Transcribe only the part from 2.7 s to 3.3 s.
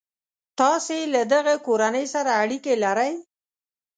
لرئ.